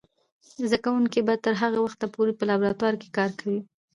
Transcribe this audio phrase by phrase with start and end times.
[0.69, 3.59] زده کوونکې به تر هغه وخته پورې په لابراتوار کې کار کوي.